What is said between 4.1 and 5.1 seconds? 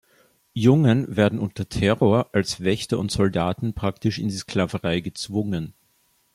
in die Sklaverei